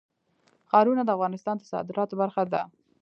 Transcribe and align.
ښارونه 0.69 1.01
د 1.05 1.09
افغانستان 1.15 1.55
د 1.57 1.63
صادراتو 1.73 2.15
برخه 2.21 2.41
ده. 2.53 2.61